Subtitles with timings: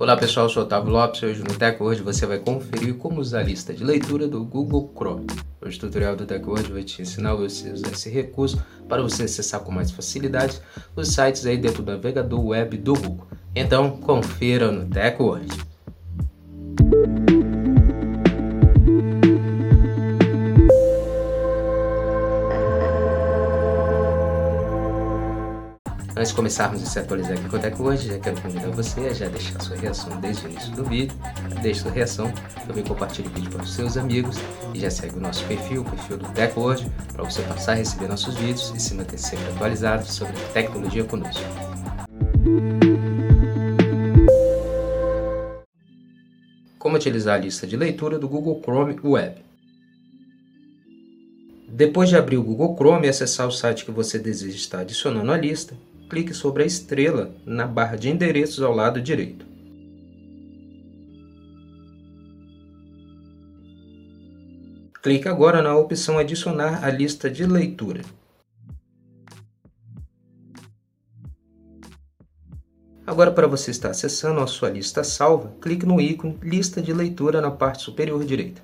[0.00, 3.74] Olá pessoal, sou Otávio Lopes hoje no TechWord você vai conferir como usar a lista
[3.74, 5.26] de leitura do Google Chrome.
[5.60, 9.24] Hoje o tutorial do TechWord vai te ensinar você a usar esse recurso para você
[9.24, 10.58] acessar com mais facilidade
[10.96, 13.28] os sites aí dentro do navegador web do Google.
[13.54, 15.69] Então confira no TechWord.
[26.20, 29.14] Antes de começarmos a se atualizar aqui com o Tech já quero convidar você a
[29.14, 31.16] já deixar sua reação desde o início do vídeo.
[31.62, 32.30] Deixe sua reação,
[32.66, 34.36] também compartilhe o vídeo para os seus amigos
[34.74, 37.76] e já segue o nosso perfil, o perfil do Tech hoje, para você passar a
[37.76, 41.42] receber nossos vídeos e se manter sempre atualizado sobre tecnologia conosco.
[46.78, 49.36] Como utilizar a lista de leitura do Google Chrome Web.
[51.66, 55.32] Depois de abrir o Google Chrome e acessar o site que você deseja estar adicionando
[55.32, 55.74] à lista,
[56.10, 59.46] clique sobre a estrela na barra de endereços ao lado direito.
[65.00, 68.02] Clique agora na opção Adicionar à lista de leitura.
[73.06, 77.40] Agora, para você estar acessando a sua lista salva, clique no ícone Lista de leitura
[77.40, 78.60] na parte superior direita.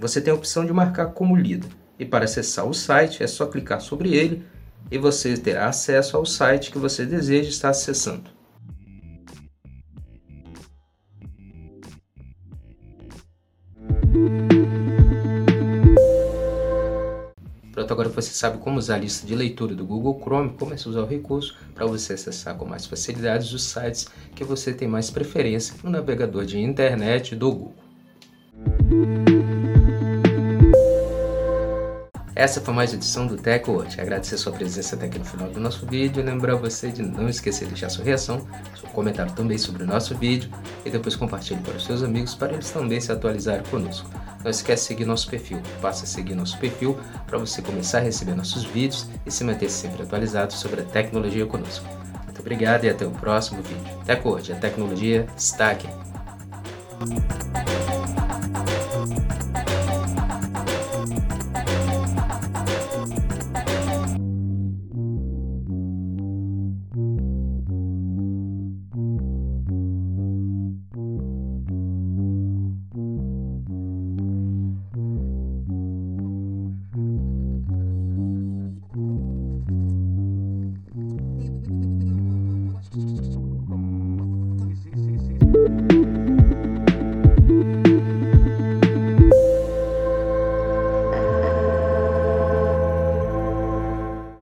[0.00, 3.46] Você tem a opção de marcar como lida e para acessar o site é só
[3.46, 4.44] clicar sobre ele
[4.90, 8.30] e você terá acesso ao site que você deseja estar acessando.
[17.72, 20.90] Pronto, agora você sabe como usar a lista de leitura do Google Chrome, comece a
[20.90, 25.10] usar o recurso para você acessar com mais facilidade os sites que você tem mais
[25.10, 27.74] preferência no navegador de internet do Google.
[32.34, 33.36] Essa foi mais uma edição do
[33.70, 34.00] Watch.
[34.00, 37.66] Agradecer sua presença até aqui no final do nosso vídeo lembrar você de não esquecer
[37.66, 38.46] de deixar sua reação,
[38.80, 40.50] seu comentário também sobre o nosso vídeo
[40.84, 44.08] e depois compartilhe para os seus amigos para eles também se atualizarem conosco.
[44.42, 48.02] Não esquece de seguir nosso perfil, passe a seguir nosso perfil para você começar a
[48.02, 51.86] receber nossos vídeos e se manter sempre atualizado sobre a tecnologia conosco.
[52.24, 53.94] Muito obrigado e até o próximo vídeo.
[54.06, 55.88] TechWord, a tecnologia está aqui.